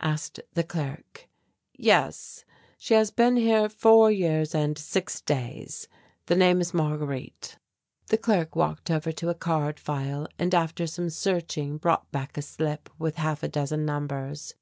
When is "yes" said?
1.76-2.44